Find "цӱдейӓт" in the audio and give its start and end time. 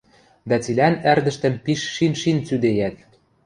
2.47-2.95